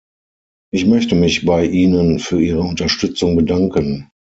[0.73, 4.09] Ich möchte mich bei Ihnen für Ihre Unterstützung bedanken.